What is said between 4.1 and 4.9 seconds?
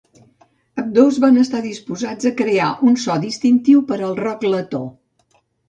rock letó.